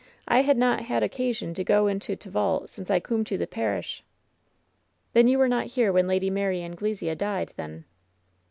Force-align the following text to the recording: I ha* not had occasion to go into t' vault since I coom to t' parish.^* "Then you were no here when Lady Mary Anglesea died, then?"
I 0.27 0.41
ha* 0.41 0.53
not 0.53 0.85
had 0.85 1.03
occasion 1.03 1.53
to 1.53 1.63
go 1.63 1.85
into 1.85 2.15
t' 2.15 2.27
vault 2.31 2.71
since 2.71 2.89
I 2.89 2.99
coom 2.99 3.23
to 3.25 3.37
t' 3.37 3.45
parish.^* 3.45 4.01
"Then 5.13 5.27
you 5.27 5.37
were 5.37 5.47
no 5.47 5.59
here 5.59 5.93
when 5.93 6.07
Lady 6.07 6.31
Mary 6.31 6.63
Anglesea 6.63 7.13
died, 7.13 7.53
then?" 7.55 7.85